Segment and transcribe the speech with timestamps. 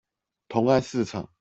[0.47, 1.29] 同安市場